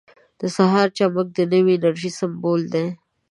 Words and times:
•د 0.39 0.41
سهار 0.55 0.87
چمک 0.97 1.27
د 1.35 1.39
نوې 1.53 1.73
انرژۍ 1.77 2.11
سمبول 2.19 2.61
دی. 2.73 2.85